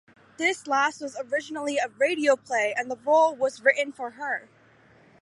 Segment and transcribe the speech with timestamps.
[0.39, 4.49] This last was originally a radio play and the role was written for her.